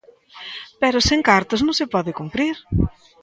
Pero 0.81 1.05
sen 1.09 1.21
cartos 1.29 1.63
non 1.65 1.77
se 1.79 1.85
pode 1.93 2.17
cumprir. 2.19 2.55